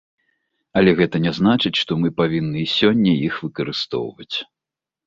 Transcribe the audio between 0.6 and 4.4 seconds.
Але гэта не значыць, што мы павінны і сёння іх выкарыстоўваць.